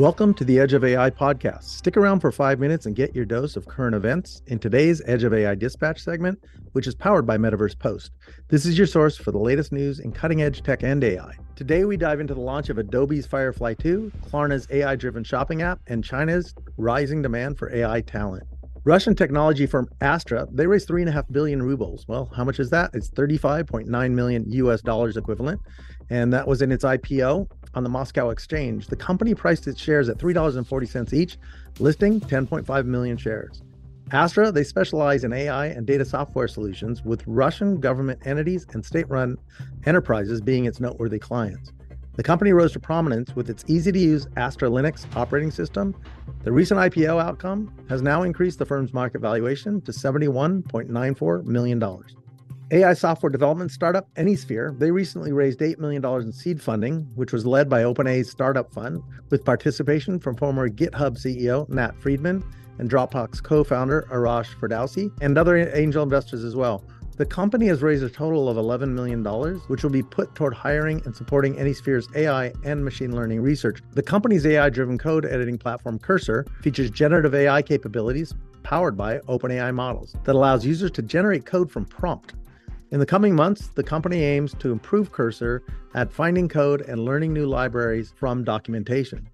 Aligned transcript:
Welcome 0.00 0.32
to 0.36 0.44
the 0.44 0.58
Edge 0.58 0.72
of 0.72 0.82
AI 0.82 1.10
podcast. 1.10 1.64
Stick 1.64 1.94
around 1.94 2.20
for 2.20 2.32
five 2.32 2.58
minutes 2.58 2.86
and 2.86 2.96
get 2.96 3.14
your 3.14 3.26
dose 3.26 3.54
of 3.54 3.68
current 3.68 3.94
events 3.94 4.40
in 4.46 4.58
today's 4.58 5.02
Edge 5.04 5.24
of 5.24 5.34
AI 5.34 5.54
dispatch 5.54 6.00
segment, 6.00 6.42
which 6.72 6.86
is 6.86 6.94
powered 6.94 7.26
by 7.26 7.36
Metaverse 7.36 7.78
Post. 7.78 8.12
This 8.48 8.64
is 8.64 8.78
your 8.78 8.86
source 8.86 9.18
for 9.18 9.30
the 9.30 9.38
latest 9.38 9.72
news 9.72 10.00
in 10.00 10.10
cutting 10.10 10.40
edge 10.40 10.62
tech 10.62 10.82
and 10.82 11.04
AI. 11.04 11.36
Today, 11.54 11.84
we 11.84 11.98
dive 11.98 12.18
into 12.18 12.32
the 12.32 12.40
launch 12.40 12.70
of 12.70 12.78
Adobe's 12.78 13.26
Firefly 13.26 13.74
2, 13.74 14.10
Klarna's 14.24 14.66
AI 14.70 14.96
driven 14.96 15.22
shopping 15.22 15.60
app, 15.60 15.80
and 15.86 16.02
China's 16.02 16.54
rising 16.78 17.20
demand 17.20 17.58
for 17.58 17.70
AI 17.70 18.00
talent. 18.00 18.44
Russian 18.84 19.14
technology 19.14 19.66
firm 19.66 19.88
Astra, 20.00 20.48
they 20.50 20.66
raised 20.66 20.88
3.5 20.88 21.30
billion 21.30 21.62
rubles. 21.62 22.08
Well, 22.08 22.30
how 22.34 22.44
much 22.44 22.58
is 22.58 22.70
that? 22.70 22.90
It's 22.94 23.10
35.9 23.10 24.10
million 24.12 24.44
US 24.50 24.80
dollars 24.80 25.18
equivalent. 25.18 25.60
And 26.08 26.32
that 26.32 26.48
was 26.48 26.62
in 26.62 26.72
its 26.72 26.82
IPO 26.82 27.46
on 27.74 27.82
the 27.82 27.90
Moscow 27.90 28.30
exchange. 28.30 28.86
The 28.86 28.96
company 28.96 29.34
priced 29.34 29.68
its 29.68 29.80
shares 29.80 30.08
at 30.08 30.16
$3.40 30.16 31.12
each, 31.12 31.36
listing 31.78 32.20
10.5 32.20 32.84
million 32.86 33.18
shares. 33.18 33.60
Astra, 34.12 34.50
they 34.50 34.64
specialize 34.64 35.24
in 35.24 35.32
AI 35.32 35.66
and 35.66 35.86
data 35.86 36.04
software 36.04 36.48
solutions, 36.48 37.04
with 37.04 37.22
Russian 37.26 37.78
government 37.78 38.26
entities 38.26 38.66
and 38.72 38.84
state 38.84 39.08
run 39.08 39.36
enterprises 39.84 40.40
being 40.40 40.64
its 40.64 40.80
noteworthy 40.80 41.18
clients. 41.18 41.70
The 42.20 42.24
company 42.24 42.52
rose 42.52 42.72
to 42.72 42.78
prominence 42.78 43.34
with 43.34 43.48
its 43.48 43.64
easy 43.66 43.90
to 43.90 43.98
use 43.98 44.28
Astra 44.36 44.68
Linux 44.68 45.06
operating 45.16 45.50
system. 45.50 45.96
The 46.44 46.52
recent 46.52 46.78
IPO 46.78 47.18
outcome 47.18 47.72
has 47.88 48.02
now 48.02 48.24
increased 48.24 48.58
the 48.58 48.66
firm's 48.66 48.92
market 48.92 49.22
valuation 49.22 49.80
to 49.80 49.90
$71.94 49.90 51.44
million. 51.46 51.82
AI 52.72 52.92
software 52.92 53.30
development 53.30 53.70
startup 53.70 54.14
Anysphere, 54.16 54.78
they 54.78 54.90
recently 54.90 55.32
raised 55.32 55.60
$8 55.60 55.78
million 55.78 56.04
in 56.04 56.30
seed 56.30 56.60
funding, 56.60 57.08
which 57.14 57.32
was 57.32 57.46
led 57.46 57.70
by 57.70 57.84
OpenAI's 57.84 58.30
startup 58.30 58.70
fund, 58.70 59.02
with 59.30 59.42
participation 59.42 60.18
from 60.18 60.36
former 60.36 60.68
GitHub 60.68 61.16
CEO 61.16 61.66
Nat 61.70 61.98
Friedman 62.02 62.44
and 62.78 62.90
Dropbox 62.90 63.42
co-founder 63.42 64.08
Arash 64.10 64.54
Ferdowsi 64.60 65.10
and 65.22 65.38
other 65.38 65.56
angel 65.74 66.02
investors 66.02 66.44
as 66.44 66.54
well. 66.54 66.84
The 67.20 67.26
company 67.26 67.66
has 67.66 67.82
raised 67.82 68.02
a 68.02 68.08
total 68.08 68.48
of 68.48 68.56
$11 68.56 68.94
million, 68.94 69.22
which 69.68 69.82
will 69.82 69.90
be 69.90 70.02
put 70.02 70.34
toward 70.34 70.54
hiring 70.54 71.02
and 71.04 71.14
supporting 71.14 71.54
Anysphere's 71.56 72.08
AI 72.16 72.50
and 72.64 72.82
machine 72.82 73.14
learning 73.14 73.42
research. 73.42 73.82
The 73.92 74.02
company's 74.02 74.46
AI 74.46 74.70
driven 74.70 74.96
code 74.96 75.26
editing 75.26 75.58
platform, 75.58 75.98
Cursor, 75.98 76.46
features 76.62 76.90
generative 76.90 77.34
AI 77.34 77.60
capabilities 77.60 78.32
powered 78.62 78.96
by 78.96 79.18
OpenAI 79.18 79.74
models 79.74 80.16
that 80.24 80.34
allows 80.34 80.64
users 80.64 80.92
to 80.92 81.02
generate 81.02 81.44
code 81.44 81.70
from 81.70 81.84
prompt 81.84 82.36
in 82.90 83.00
the 83.00 83.06
coming 83.06 83.36
months, 83.36 83.66
the 83.66 83.84
company 83.84 84.24
aims 84.24 84.54
to 84.54 84.72
improve 84.72 85.12
Cursor 85.12 85.62
at 85.94 86.10
finding 86.10 86.48
code 86.48 86.80
and 86.88 87.04
learning 87.04 87.34
new 87.34 87.44
libraries 87.44 88.14
from 88.16 88.44
documentation. 88.44 89.28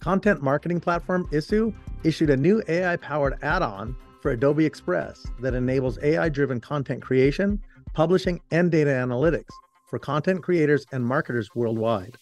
Content 0.00 0.42
marketing 0.42 0.80
platform 0.80 1.26
Issuu 1.32 1.74
issued 2.04 2.28
a 2.28 2.36
new 2.36 2.62
AI 2.68 2.96
powered 2.96 3.38
add 3.42 3.62
on 3.62 3.96
for 4.26 4.32
Adobe 4.32 4.66
Express 4.66 5.24
that 5.38 5.54
enables 5.54 6.00
AI 6.02 6.28
driven 6.28 6.60
content 6.60 7.00
creation, 7.00 7.62
publishing, 7.94 8.40
and 8.50 8.72
data 8.72 8.90
analytics 8.90 9.52
for 9.88 10.00
content 10.00 10.42
creators 10.42 10.84
and 10.90 11.06
marketers 11.06 11.54
worldwide. 11.54 12.18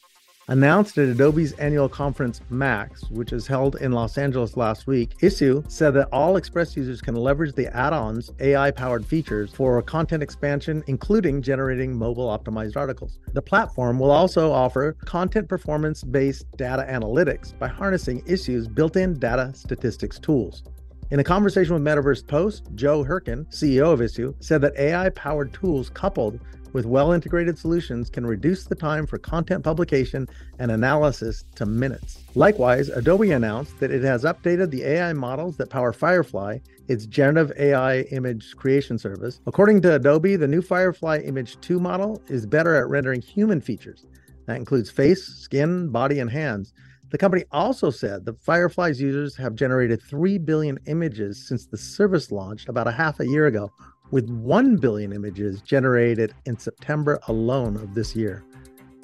Announced 0.49 0.99
at 0.99 1.09
Adobe's 1.09 1.53
annual 1.53 1.89
conference 1.89 2.43
MAX, 2.51 3.09
which 3.09 3.33
is 3.33 3.47
held 3.47 3.77
in 3.77 3.93
Los 3.93 4.19
Angeles 4.19 4.59
last 4.59 4.87
week, 4.87 5.17
Issuu 5.23 5.65
said 5.71 5.93
that 5.93 6.11
all 6.13 6.37
Express 6.37 6.77
users 6.77 7.01
can 7.01 7.15
leverage 7.15 7.55
the 7.55 7.75
add 7.75 7.95
ons 7.95 8.31
AI 8.39 8.71
powered 8.71 9.07
features 9.07 9.51
for 9.55 9.81
content 9.81 10.23
expansion, 10.23 10.85
including 10.87 11.41
generating 11.41 11.97
mobile 11.97 12.27
optimized 12.27 12.77
articles. 12.77 13.19
The 13.33 13.41
platform 13.41 13.99
will 13.99 14.11
also 14.11 14.53
offer 14.53 14.93
content 15.07 15.49
performance 15.49 16.05
based 16.05 16.45
data 16.59 16.87
analytics 16.87 17.59
by 17.59 17.69
harnessing 17.69 18.21
Issuu's 18.25 18.69
built 18.69 18.97
in 18.97 19.19
data 19.19 19.53
statistics 19.55 20.19
tools. 20.19 20.65
In 21.15 21.21
a 21.21 21.23
conversation 21.23 21.75
with 21.75 21.85
Metaverse 21.85 22.27
Post, 22.27 22.71
Joe 22.75 23.05
Hyrkin, 23.05 23.47
CEO 23.47 23.93
of 23.93 24.01
Issuu, 24.01 24.35
said 24.41 24.61
that 24.63 24.77
AI 24.77 25.11
powered 25.11 25.53
tools 25.53 25.89
coupled 25.89 26.41
with 26.73 26.87
well 26.87 27.13
integrated 27.13 27.57
solutions 27.57 28.11
can 28.11 28.27
reduce 28.27 28.65
the 28.65 28.75
time 28.75 29.07
for 29.07 29.17
content 29.17 29.63
publication 29.63 30.27
and 30.59 30.73
analysis 30.73 31.45
to 31.55 31.67
minutes. 31.67 32.19
Likewise, 32.35 32.89
Adobe 32.89 33.31
announced 33.31 33.79
that 33.79 33.93
it 33.93 34.03
has 34.03 34.25
updated 34.25 34.73
the 34.73 34.83
AI 34.83 35.13
models 35.13 35.57
that 35.59 35.71
power 35.71 35.93
Firefly, 35.93 36.59
its 36.89 37.07
generative 37.07 37.57
AI 37.61 38.01
image 38.11 38.57
creation 38.57 38.99
service. 38.99 39.41
According 39.47 39.83
to 39.83 39.95
Adobe, 39.95 40.35
the 40.35 40.49
new 40.49 40.63
Firefly 40.63 41.19
Image 41.19 41.61
2 41.61 41.79
model 41.79 42.21
is 42.27 42.45
better 42.45 42.75
at 42.75 42.89
rendering 42.89 43.23
human 43.23 43.61
features. 43.61 44.05
That 44.47 44.57
includes 44.57 44.91
face, 44.91 45.25
skin, 45.25 45.91
body, 45.91 46.19
and 46.19 46.29
hands. 46.29 46.75
The 47.15 47.19
company 47.19 47.45
also 47.53 47.91
said 47.91 48.25
that 48.25 48.43
Firefly's 48.43 49.01
users 49.01 49.37
have 49.37 49.55
generated 49.55 50.03
3 50.03 50.37
billion 50.39 50.81
images 50.87 51.47
since 51.47 51.65
the 51.65 51.77
service 51.77 52.33
launched 52.33 52.69
about 52.69 52.89
a 52.89 52.91
half 52.91 53.21
a 53.21 53.29
year 53.29 53.47
ago, 53.47 53.71
with 54.11 54.29
1 54.29 54.79
billion 54.79 55.13
images 55.13 55.63
generated 55.63 56.35
in 56.47 56.59
September 56.59 57.21
alone 57.29 57.77
of 57.77 57.95
this 57.95 58.17
year. 58.17 58.43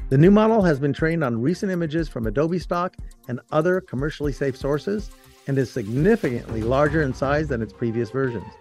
The 0.08 0.18
new 0.18 0.32
model 0.32 0.60
has 0.60 0.80
been 0.80 0.92
trained 0.92 1.22
on 1.22 1.40
recent 1.40 1.70
images 1.70 2.08
from 2.08 2.26
Adobe 2.26 2.58
stock 2.58 2.96
and 3.28 3.38
other 3.52 3.80
commercially 3.80 4.32
safe 4.32 4.56
sources 4.56 5.12
and 5.46 5.56
is 5.56 5.70
significantly 5.70 6.62
larger 6.62 7.02
in 7.02 7.14
size 7.14 7.46
than 7.46 7.62
its 7.62 7.72
previous 7.72 8.10
versions. 8.10 8.52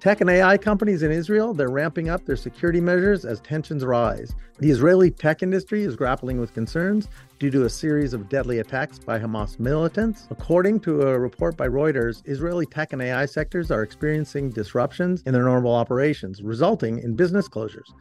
Tech 0.00 0.22
and 0.22 0.30
AI 0.30 0.56
companies 0.56 1.02
in 1.02 1.12
Israel, 1.12 1.52
they're 1.52 1.68
ramping 1.68 2.08
up 2.08 2.24
their 2.24 2.34
security 2.34 2.80
measures 2.80 3.26
as 3.26 3.38
tensions 3.40 3.84
rise. 3.84 4.34
The 4.58 4.70
Israeli 4.70 5.10
tech 5.10 5.42
industry 5.42 5.82
is 5.82 5.94
grappling 5.94 6.40
with 6.40 6.54
concerns 6.54 7.08
due 7.38 7.50
to 7.50 7.66
a 7.66 7.68
series 7.68 8.14
of 8.14 8.30
deadly 8.30 8.60
attacks 8.60 8.98
by 8.98 9.18
Hamas 9.18 9.60
militants. 9.60 10.26
According 10.30 10.80
to 10.80 11.02
a 11.02 11.18
report 11.18 11.54
by 11.54 11.68
Reuters, 11.68 12.22
Israeli 12.26 12.64
tech 12.64 12.94
and 12.94 13.02
AI 13.02 13.26
sectors 13.26 13.70
are 13.70 13.82
experiencing 13.82 14.48
disruptions 14.48 15.22
in 15.26 15.34
their 15.34 15.44
normal 15.44 15.74
operations, 15.74 16.42
resulting 16.42 17.00
in 17.00 17.14
business 17.14 17.46
closures. 17.46 17.92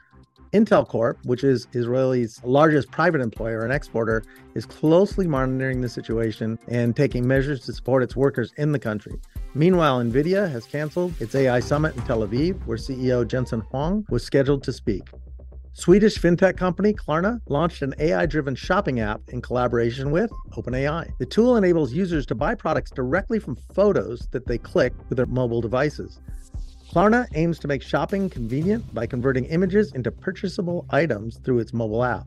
Intel 0.53 0.87
Corp, 0.87 1.23
which 1.25 1.43
is 1.43 1.67
Israel's 1.73 2.41
largest 2.43 2.89
private 2.89 3.21
employer 3.21 3.63
and 3.63 3.71
exporter, 3.71 4.23
is 4.55 4.65
closely 4.65 5.27
monitoring 5.27 5.81
the 5.81 5.89
situation 5.89 6.57
and 6.67 6.95
taking 6.95 7.27
measures 7.27 7.63
to 7.65 7.73
support 7.73 8.01
its 8.01 8.15
workers 8.15 8.51
in 8.57 8.71
the 8.71 8.79
country. 8.79 9.13
Meanwhile, 9.53 10.01
NVIDIA 10.01 10.51
has 10.51 10.65
canceled 10.65 11.13
its 11.21 11.35
AI 11.35 11.59
summit 11.59 11.95
in 11.95 12.01
Tel 12.03 12.27
Aviv, 12.27 12.65
where 12.65 12.77
CEO 12.77 13.27
Jensen 13.27 13.61
Huang 13.61 14.05
was 14.09 14.23
scheduled 14.23 14.63
to 14.63 14.73
speak. 14.73 15.03
Swedish 15.73 16.17
fintech 16.17 16.57
company 16.57 16.93
Klarna 16.93 17.39
launched 17.47 17.83
an 17.83 17.93
AI 17.99 18.25
driven 18.25 18.55
shopping 18.55 18.99
app 18.99 19.21
in 19.29 19.41
collaboration 19.41 20.09
with 20.09 20.31
OpenAI. 20.53 21.11
The 21.19 21.27
tool 21.27 21.57
enables 21.57 21.93
users 21.93 22.25
to 22.25 22.35
buy 22.35 22.55
products 22.55 22.89
directly 22.89 23.37
from 23.37 23.55
photos 23.75 24.27
that 24.31 24.47
they 24.47 24.57
click 24.57 24.93
with 25.09 25.17
their 25.17 25.27
mobile 25.27 25.61
devices. 25.61 26.19
Klarna 26.89 27.27
aims 27.35 27.59
to 27.59 27.67
make 27.67 27.83
shopping 27.83 28.31
convenient 28.31 28.95
by 28.95 29.05
converting 29.05 29.45
images 29.45 29.91
into 29.93 30.09
purchasable 30.11 30.87
items 30.89 31.37
through 31.37 31.59
its 31.59 31.71
mobile 31.71 32.03
app. 32.03 32.25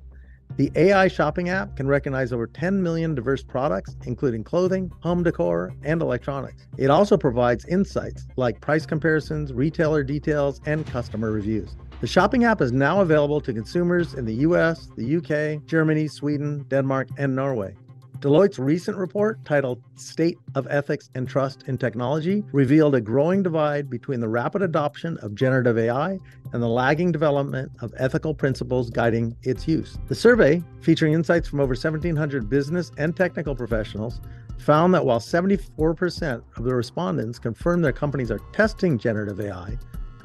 The 0.56 0.70
AI 0.76 1.08
shopping 1.08 1.48
app 1.48 1.74
can 1.74 1.88
recognize 1.88 2.32
over 2.32 2.46
10 2.46 2.80
million 2.80 3.12
diverse 3.16 3.42
products, 3.42 3.96
including 4.04 4.44
clothing, 4.44 4.92
home 5.00 5.24
decor, 5.24 5.74
and 5.82 6.00
electronics. 6.00 6.68
It 6.78 6.90
also 6.90 7.16
provides 7.16 7.64
insights 7.64 8.28
like 8.36 8.60
price 8.60 8.86
comparisons, 8.86 9.52
retailer 9.52 10.04
details, 10.04 10.60
and 10.64 10.86
customer 10.86 11.32
reviews. 11.32 11.74
The 12.00 12.06
shopping 12.06 12.44
app 12.44 12.60
is 12.60 12.70
now 12.70 13.00
available 13.00 13.40
to 13.40 13.52
consumers 13.52 14.14
in 14.14 14.26
the 14.26 14.34
US, 14.46 14.90
the 14.96 15.16
UK, 15.16 15.66
Germany, 15.66 16.06
Sweden, 16.06 16.64
Denmark, 16.68 17.08
and 17.18 17.34
Norway. 17.34 17.74
Deloitte's 18.22 18.60
recent 18.60 18.96
report, 18.96 19.44
titled 19.44 19.82
State 19.96 20.38
of 20.54 20.68
Ethics 20.70 21.10
and 21.16 21.28
Trust 21.28 21.64
in 21.66 21.76
Technology, 21.76 22.44
revealed 22.52 22.94
a 22.94 23.00
growing 23.00 23.42
divide 23.42 23.90
between 23.90 24.20
the 24.20 24.28
rapid 24.28 24.62
adoption 24.62 25.18
of 25.22 25.34
generative 25.34 25.76
AI 25.76 26.20
and 26.52 26.62
the 26.62 26.68
lagging 26.68 27.10
development 27.10 27.72
of 27.80 27.92
ethical 27.98 28.32
principles 28.32 28.90
guiding 28.90 29.36
its 29.42 29.66
use. 29.66 29.98
The 30.06 30.14
survey, 30.14 30.62
featuring 30.82 31.14
insights 31.14 31.48
from 31.48 31.58
over 31.58 31.72
1,700 31.72 32.48
business 32.48 32.92
and 32.96 33.16
technical 33.16 33.56
professionals, 33.56 34.20
found 34.56 34.94
that 34.94 35.04
while 35.04 35.18
74% 35.18 36.42
of 36.56 36.62
the 36.62 36.72
respondents 36.76 37.40
confirmed 37.40 37.84
their 37.84 37.90
companies 37.90 38.30
are 38.30 38.38
testing 38.52 38.98
generative 38.98 39.40
AI, 39.40 39.76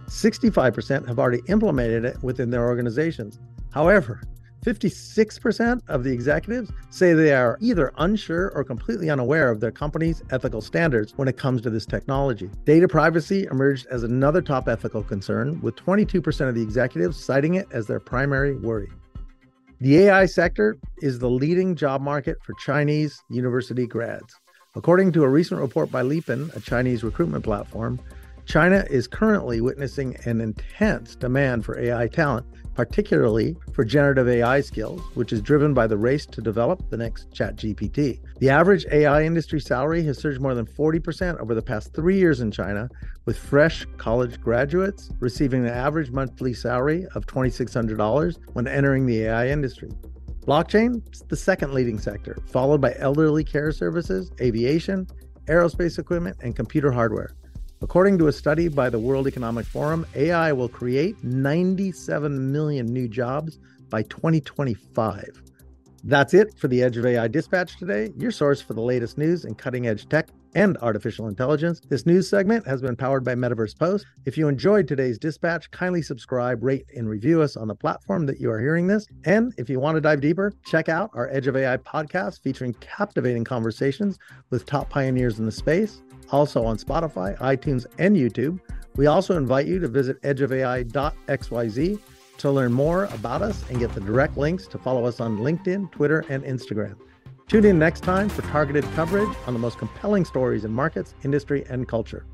65% 0.06 1.08
have 1.08 1.18
already 1.18 1.42
implemented 1.48 2.06
it 2.06 2.22
within 2.22 2.52
their 2.52 2.68
organizations. 2.68 3.40
However, 3.72 4.22
56% 4.68 5.80
of 5.88 6.04
the 6.04 6.12
executives 6.12 6.70
say 6.90 7.14
they 7.14 7.34
are 7.34 7.58
either 7.62 7.94
unsure 8.00 8.52
or 8.54 8.66
completely 8.66 9.10
unaware 9.10 9.50
of 9.50 9.62
their 9.62 9.72
company's 9.72 10.22
ethical 10.32 10.60
standards 10.60 11.14
when 11.16 11.30
it 11.30 11.38
comes 11.38 11.62
to 11.62 11.70
this 11.70 11.86
technology. 11.86 12.50
Data 12.66 12.86
privacy 12.86 13.48
emerged 13.50 13.88
as 13.90 14.04
another 14.04 14.42
top 14.42 14.68
ethical 14.68 15.02
concern, 15.02 15.62
with 15.62 15.78
22% 15.78 16.50
of 16.50 16.54
the 16.54 16.62
executives 16.62 17.24
citing 17.24 17.54
it 17.56 17.66
as 17.72 17.88
their 17.88 18.02
primary 18.02 18.58
worry. 18.58 18.90
The 19.80 20.00
AI 20.00 20.26
sector 20.26 20.78
is 20.98 21.18
the 21.18 21.30
leading 21.30 21.74
job 21.74 22.02
market 22.02 22.36
for 22.44 22.54
Chinese 22.60 23.24
university 23.30 23.88
grads. 23.88 24.36
According 24.76 25.14
to 25.14 25.24
a 25.24 25.30
recent 25.30 25.62
report 25.62 25.90
by 25.92 26.04
Liepin, 26.04 26.54
a 26.54 26.60
Chinese 26.60 27.06
recruitment 27.06 27.46
platform, 27.46 28.02
China 28.46 28.86
is 28.90 29.08
currently 29.08 29.62
witnessing 29.62 30.18
an 30.26 30.42
intense 30.42 31.16
demand 31.16 31.64
for 31.64 31.80
AI 31.80 32.08
talent 32.08 32.46
particularly 32.78 33.58
for 33.74 33.84
generative 33.84 34.30
AI 34.30 34.62
skills, 34.62 35.02
which 35.16 35.34
is 35.34 35.42
driven 35.42 35.74
by 35.74 35.88
the 35.88 35.98
race 35.98 36.28
to 36.28 36.42
develop 36.42 36.88
the 36.92 36.96
next 36.96 37.28
ChatGPT. 37.32 38.20
The 38.38 38.52
average 38.52 38.86
AI 38.92 39.24
industry 39.24 39.60
salary 39.60 40.04
has 40.04 40.20
surged 40.20 40.40
more 40.40 40.54
than 40.54 40.68
40% 40.68 41.40
over 41.40 41.56
the 41.56 41.62
past 41.64 41.92
three 41.96 42.20
years 42.20 42.40
in 42.40 42.52
China, 42.52 42.88
with 43.26 43.36
fresh 43.36 43.88
college 43.98 44.40
graduates 44.40 45.10
receiving 45.20 45.66
an 45.66 45.74
average 45.74 46.12
monthly 46.12 46.54
salary 46.54 47.08
of 47.16 47.26
$2,600 47.26 48.38
when 48.54 48.68
entering 48.68 49.08
the 49.08 49.24
AI 49.24 49.48
industry. 49.48 49.90
Blockchain 50.46 51.02
is 51.12 51.24
the 51.30 51.36
second 51.36 51.74
leading 51.74 51.98
sector, 51.98 52.38
followed 52.46 52.80
by 52.80 52.94
elderly 53.00 53.44
care 53.44 53.72
services, 53.72 54.32
aviation, 54.40 55.08
aerospace 55.48 55.98
equipment, 55.98 56.38
and 56.42 56.56
computer 56.56 56.92
hardware. 56.92 57.32
According 57.80 58.18
to 58.18 58.28
a 58.28 58.32
study 58.32 58.70
by 58.70 58.90
the 58.90 58.98
World 58.98 59.28
Economic 59.28 59.66
Forum, 59.66 60.06
AI 60.16 60.52
will 60.52 60.68
create 60.68 61.24
97 61.24 62.52
million 62.52 62.88
new 62.88 63.08
jobs 63.08 63.60
by 63.90 64.02
2025. 64.04 65.44
That's 66.04 66.34
it 66.34 66.58
for 66.58 66.68
the 66.68 66.82
Edge 66.82 66.98
of 66.98 67.06
AI 67.06 67.28
Dispatch 67.28 67.78
today, 67.78 68.12
your 68.18 68.32
source 68.32 68.62
for 68.62 68.74
the 68.74 68.82
latest 68.82 69.18
news 69.18 69.46
in 69.46 69.54
cutting 69.54 69.88
edge 69.88 70.10
tech 70.10 70.30
and 70.56 70.76
artificial 70.78 71.28
intelligence. 71.28 71.80
This 71.88 72.06
news 72.08 72.28
segment 72.28 72.66
has 72.66 72.82
been 72.82 72.96
powered 72.96 73.24
by 73.24 73.36
Metaverse 73.36 73.78
Post. 73.78 74.08
If 74.26 74.38
you 74.38 74.48
enjoyed 74.48 74.88
today's 74.88 75.20
dispatch, 75.20 75.70
kindly 75.70 76.02
subscribe, 76.02 76.64
rate, 76.64 76.86
and 76.96 77.08
review 77.08 77.44
us 77.44 77.56
on 77.56 77.68
the 77.68 77.76
platform 77.76 78.26
that 78.26 78.40
you 78.40 78.50
are 78.50 78.60
hearing 78.60 78.88
this. 78.88 79.06
And 79.26 79.54
if 79.58 79.70
you 79.70 79.80
want 79.80 79.96
to 79.96 80.02
dive 80.02 80.22
deeper, 80.22 80.52
check 80.66 80.90
out 80.90 81.12
our 81.14 81.30
Edge 81.30 81.46
of 81.46 81.56
AI 81.56 81.78
podcast 81.78 82.42
featuring 82.42 82.74
captivating 82.76 83.44
conversations 83.44 84.18
with 84.50 84.66
top 84.66 84.90
pioneers 84.90 85.38
in 85.38 85.46
the 85.46 85.52
space, 85.52 86.02
also 86.32 86.66
on 86.66 86.78
Spotify, 86.78 87.38
iTunes, 87.40 87.86
and 87.98 88.16
YouTube. 88.16 88.60
We 88.96 89.08
also 89.08 89.38
invite 89.38 89.68
you 89.68 89.80
to 89.80 89.88
visit 89.88 90.22
edgeofai.xyz 90.24 92.00
to 92.38 92.52
learn 92.52 92.72
more 92.72 93.06
about 93.06 93.42
us 93.42 93.68
and 93.70 93.80
get 93.80 93.94
the 93.94 94.02
direct 94.02 94.38
links 94.38 94.68
to 94.68 94.78
follow 94.78 95.06
us 95.06 95.20
on 95.20 95.38
LinkedIn, 95.40 95.92
Twitter, 95.92 96.24
and 96.30 96.44
Instagram. 96.44 96.98
Tune 97.48 97.66
in 97.66 97.80
next 97.80 98.02
time 98.02 98.30
for 98.30 98.42
targeted 98.44 98.84
coverage 98.94 99.36
on 99.46 99.54
the 99.54 99.60
most 99.60 99.78
compelling 99.78 100.26
stories 100.26 100.66
in 100.66 100.72
markets, 100.72 101.16
industry, 101.24 101.66
and 101.70 101.88
culture. 101.88 102.26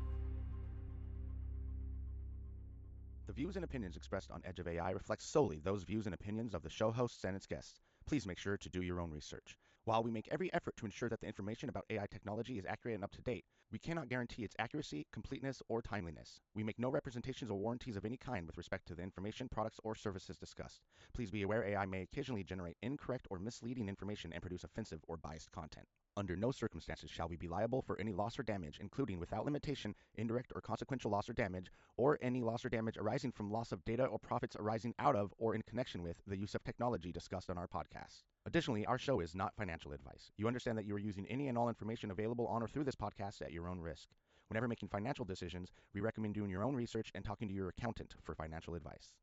The 3.26 3.32
views 3.32 3.56
and 3.56 3.64
opinions 3.64 3.96
expressed 3.96 4.30
on 4.30 4.42
Edge 4.44 4.58
of 4.58 4.68
AI 4.68 4.90
reflect 4.90 5.22
solely 5.22 5.60
those 5.62 5.84
views 5.84 6.06
and 6.06 6.14
opinions 6.14 6.54
of 6.54 6.62
the 6.62 6.70
show 6.70 6.90
hosts 6.90 7.24
and 7.24 7.36
its 7.36 7.46
guests. 7.46 7.80
Please 8.06 8.26
make 8.26 8.38
sure 8.38 8.56
to 8.56 8.68
do 8.68 8.82
your 8.82 9.00
own 9.00 9.10
research. 9.10 9.56
While 9.86 10.02
we 10.02 10.10
make 10.10 10.28
every 10.30 10.50
effort 10.54 10.78
to 10.78 10.86
ensure 10.86 11.10
that 11.10 11.20
the 11.20 11.26
information 11.26 11.68
about 11.68 11.84
AI 11.90 12.06
technology 12.06 12.58
is 12.58 12.64
accurate 12.64 12.94
and 12.94 13.04
up 13.04 13.12
to 13.12 13.20
date, 13.20 13.44
we 13.70 13.78
cannot 13.78 14.08
guarantee 14.08 14.42
its 14.42 14.56
accuracy, 14.58 15.06
completeness, 15.12 15.60
or 15.68 15.82
timeliness. 15.82 16.40
We 16.54 16.62
make 16.62 16.78
no 16.78 16.88
representations 16.88 17.50
or 17.50 17.58
warranties 17.58 17.96
of 17.96 18.06
any 18.06 18.16
kind 18.16 18.46
with 18.46 18.56
respect 18.56 18.86
to 18.88 18.94
the 18.94 19.02
information, 19.02 19.46
products, 19.50 19.80
or 19.84 19.94
services 19.94 20.38
discussed. 20.38 20.80
Please 21.12 21.30
be 21.30 21.42
aware 21.42 21.64
AI 21.64 21.84
may 21.84 22.00
occasionally 22.00 22.44
generate 22.44 22.78
incorrect 22.80 23.26
or 23.28 23.38
misleading 23.38 23.90
information 23.90 24.32
and 24.32 24.40
produce 24.40 24.64
offensive 24.64 25.04
or 25.06 25.18
biased 25.18 25.52
content. 25.52 25.86
Under 26.16 26.36
no 26.36 26.52
circumstances 26.52 27.10
shall 27.10 27.28
we 27.28 27.36
be 27.36 27.48
liable 27.48 27.82
for 27.82 28.00
any 28.00 28.12
loss 28.12 28.38
or 28.38 28.44
damage, 28.44 28.78
including 28.80 29.18
without 29.18 29.44
limitation, 29.44 29.94
indirect 30.14 30.52
or 30.54 30.60
consequential 30.60 31.10
loss 31.10 31.28
or 31.28 31.32
damage, 31.32 31.72
or 31.96 32.18
any 32.22 32.40
loss 32.40 32.64
or 32.64 32.68
damage 32.68 32.96
arising 32.96 33.32
from 33.32 33.50
loss 33.50 33.72
of 33.72 33.84
data 33.84 34.04
or 34.04 34.18
profits 34.18 34.56
arising 34.56 34.94
out 34.98 35.16
of 35.16 35.34
or 35.36 35.54
in 35.54 35.62
connection 35.62 36.02
with 36.02 36.22
the 36.26 36.38
use 36.38 36.54
of 36.54 36.62
technology 36.62 37.10
discussed 37.10 37.50
on 37.50 37.58
our 37.58 37.66
podcast. 37.66 38.22
Additionally, 38.46 38.86
our 38.86 38.98
show 38.98 39.18
is 39.18 39.34
not 39.34 39.56
financial 39.56 39.73
advice. 39.92 40.30
You 40.36 40.46
understand 40.46 40.78
that 40.78 40.86
you 40.86 40.94
are 40.94 40.98
using 40.98 41.26
any 41.28 41.48
and 41.48 41.58
all 41.58 41.68
information 41.68 42.10
available 42.10 42.46
on 42.46 42.62
or 42.62 42.68
through 42.68 42.84
this 42.84 42.94
podcast 42.94 43.42
at 43.42 43.52
your 43.52 43.68
own 43.68 43.80
risk. 43.80 44.08
Whenever 44.48 44.68
making 44.68 44.88
financial 44.88 45.24
decisions, 45.24 45.72
we 45.92 46.00
recommend 46.00 46.34
doing 46.34 46.50
your 46.50 46.62
own 46.62 46.74
research 46.74 47.10
and 47.14 47.24
talking 47.24 47.48
to 47.48 47.54
your 47.54 47.68
accountant 47.68 48.14
for 48.22 48.34
financial 48.34 48.74
advice. 48.74 49.14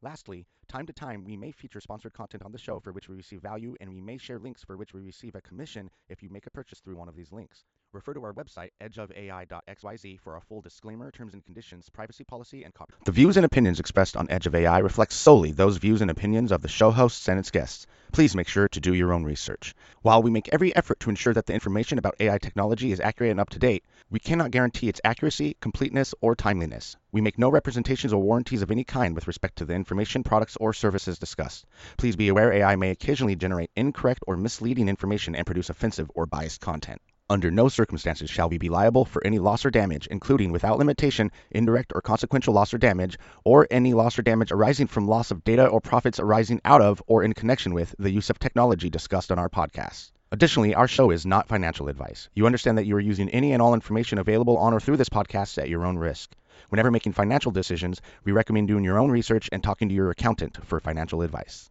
Lastly, 0.00 0.46
time 0.68 0.86
to 0.86 0.92
time 0.92 1.24
we 1.24 1.36
may 1.36 1.50
feature 1.50 1.80
sponsored 1.80 2.12
content 2.12 2.44
on 2.44 2.52
the 2.52 2.58
show 2.58 2.78
for 2.78 2.92
which 2.92 3.08
we 3.08 3.16
receive 3.16 3.42
value, 3.42 3.74
and 3.80 3.92
we 3.92 4.00
may 4.00 4.16
share 4.16 4.38
links 4.38 4.62
for 4.62 4.76
which 4.76 4.94
we 4.94 5.00
receive 5.00 5.34
a 5.34 5.40
commission 5.40 5.90
if 6.08 6.22
you 6.22 6.30
make 6.30 6.46
a 6.46 6.50
purchase 6.50 6.78
through 6.78 6.96
one 6.96 7.08
of 7.08 7.16
these 7.16 7.32
links. 7.32 7.64
Refer 7.92 8.14
to 8.14 8.22
our 8.22 8.34
website, 8.34 8.70
edgeofai.xyz, 8.80 10.20
for 10.20 10.34
our 10.34 10.40
full 10.42 10.60
disclaimer, 10.60 11.10
terms 11.10 11.34
and 11.34 11.44
conditions, 11.44 11.88
privacy 11.88 12.22
policy, 12.22 12.62
and 12.62 12.74
copy. 12.74 12.92
The 13.06 13.12
views 13.12 13.36
and 13.36 13.46
opinions 13.46 13.80
expressed 13.80 14.16
on 14.16 14.30
Edge 14.30 14.46
of 14.46 14.54
AI 14.54 14.78
reflect 14.78 15.12
solely 15.12 15.50
those 15.50 15.78
views 15.78 16.00
and 16.00 16.10
opinions 16.10 16.52
of 16.52 16.62
the 16.62 16.68
show 16.68 16.90
hosts 16.90 17.28
and 17.28 17.38
its 17.40 17.50
guests. 17.50 17.86
Please 18.12 18.34
make 18.34 18.48
sure 18.48 18.68
to 18.68 18.80
do 18.80 18.94
your 18.94 19.12
own 19.12 19.24
research. 19.24 19.74
While 20.02 20.22
we 20.22 20.30
make 20.30 20.48
every 20.48 20.74
effort 20.74 20.98
to 21.00 21.10
ensure 21.10 21.34
that 21.34 21.46
the 21.46 21.52
information 21.52 21.98
about 21.98 22.16
AI 22.18 22.38
technology 22.38 22.90
is 22.90 23.00
accurate 23.00 23.30
and 23.30 23.38
up 23.38 23.50
to 23.50 23.58
date, 23.58 23.84
we 24.10 24.18
cannot 24.18 24.50
guarantee 24.50 24.88
its 24.88 25.00
accuracy, 25.04 25.56
completeness, 25.60 26.14
or 26.20 26.34
timeliness. 26.34 26.96
We 27.12 27.20
make 27.20 27.38
no 27.38 27.50
representations 27.50 28.12
or 28.12 28.22
warranties 28.22 28.62
of 28.62 28.70
any 28.70 28.84
kind 28.84 29.14
with 29.14 29.26
respect 29.26 29.56
to 29.56 29.66
the 29.66 29.74
information, 29.74 30.24
products, 30.24 30.56
or 30.56 30.72
services 30.72 31.18
discussed. 31.18 31.66
Please 31.98 32.16
be 32.16 32.28
aware 32.28 32.52
AI 32.52 32.76
may 32.76 32.90
occasionally 32.90 33.36
generate 33.36 33.70
incorrect 33.76 34.24
or 34.26 34.36
misleading 34.36 34.88
information 34.88 35.34
and 35.36 35.46
produce 35.46 35.68
offensive 35.68 36.10
or 36.14 36.24
biased 36.24 36.60
content. 36.60 37.02
Under 37.30 37.50
no 37.50 37.68
circumstances 37.68 38.30
shall 38.30 38.48
we 38.48 38.56
be 38.56 38.70
liable 38.70 39.04
for 39.04 39.22
any 39.22 39.38
loss 39.38 39.66
or 39.66 39.70
damage, 39.70 40.06
including 40.06 40.50
without 40.50 40.78
limitation, 40.78 41.30
indirect 41.50 41.92
or 41.94 42.00
consequential 42.00 42.54
loss 42.54 42.72
or 42.72 42.78
damage, 42.78 43.18
or 43.44 43.66
any 43.70 43.92
loss 43.92 44.18
or 44.18 44.22
damage 44.22 44.50
arising 44.50 44.86
from 44.86 45.06
loss 45.06 45.30
of 45.30 45.44
data 45.44 45.66
or 45.66 45.78
profits 45.78 46.18
arising 46.18 46.58
out 46.64 46.80
of 46.80 47.02
or 47.06 47.22
in 47.22 47.34
connection 47.34 47.74
with 47.74 47.94
the 47.98 48.10
use 48.10 48.30
of 48.30 48.38
technology 48.38 48.88
discussed 48.88 49.30
on 49.30 49.38
our 49.38 49.50
podcast. 49.50 50.10
Additionally, 50.32 50.74
our 50.74 50.88
show 50.88 51.10
is 51.10 51.26
not 51.26 51.48
financial 51.48 51.88
advice. 51.88 52.30
You 52.32 52.46
understand 52.46 52.78
that 52.78 52.86
you 52.86 52.96
are 52.96 53.00
using 53.00 53.28
any 53.28 53.52
and 53.52 53.60
all 53.60 53.74
information 53.74 54.16
available 54.16 54.56
on 54.56 54.72
or 54.72 54.80
through 54.80 54.96
this 54.96 55.10
podcast 55.10 55.58
at 55.58 55.68
your 55.68 55.84
own 55.84 55.98
risk. 55.98 56.34
Whenever 56.70 56.90
making 56.90 57.12
financial 57.12 57.52
decisions, 57.52 58.00
we 58.24 58.32
recommend 58.32 58.68
doing 58.68 58.84
your 58.84 58.98
own 58.98 59.10
research 59.10 59.50
and 59.52 59.62
talking 59.62 59.90
to 59.90 59.94
your 59.94 60.08
accountant 60.08 60.64
for 60.64 60.80
financial 60.80 61.20
advice. 61.20 61.70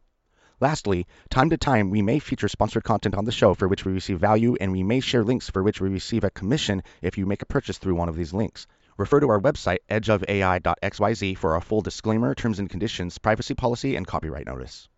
Lastly, 0.60 1.06
time 1.30 1.52
to 1.52 1.58
time 1.58 1.92
we 1.92 2.02
may 2.02 2.18
feature 2.18 2.48
sponsored 2.48 2.84
content 2.84 3.14
on 3.14 3.26
the 3.26 3.32
show 3.32 3.54
for 3.54 3.68
which 3.68 3.86
we 3.86 3.92
receive 3.92 4.20
value, 4.20 4.56
and 4.60 4.72
we 4.72 4.82
may 4.82 5.00
share 5.00 5.24
links 5.24 5.52
for 5.52 5.62
which 5.62 5.80
we 5.80 5.88
receive 5.88 6.24
a 6.24 6.32
commission 6.32 6.82
if 7.00 7.16
you 7.16 7.28
make 7.28 7.44
a 7.44 7.46
purchase 7.46 7.78
through 7.78 7.94
one 7.94 8.10
of 8.10 8.16
these 8.16 8.34
links. 8.34 8.66
Refer 8.98 9.20
to 9.20 9.30
our 9.30 9.40
website, 9.40 9.80
edgeofai.xyz, 9.88 11.38
for 11.38 11.54
our 11.54 11.62
full 11.62 11.82
disclaimer, 11.82 12.34
terms 12.34 12.58
and 12.58 12.72
conditions, 12.72 13.20
privacy 13.20 13.54
policy, 13.54 13.96
and 13.96 14.08
copyright 14.08 14.48
notice. 14.48 14.90